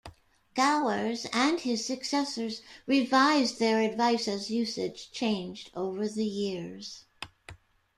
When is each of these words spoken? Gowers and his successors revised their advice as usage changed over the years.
Gowers 0.55 1.27
and 1.31 1.59
his 1.59 1.85
successors 1.85 2.63
revised 2.87 3.59
their 3.59 3.81
advice 3.81 4.27
as 4.27 4.49
usage 4.49 5.11
changed 5.11 5.69
over 5.75 6.07
the 6.09 6.25
years. 6.25 7.05